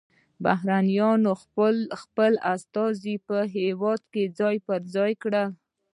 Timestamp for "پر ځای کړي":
4.67-5.43